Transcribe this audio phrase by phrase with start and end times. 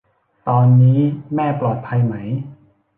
[0.47, 0.99] ตอนนี้
[1.35, 2.13] แม่ปลอดภัยไหม?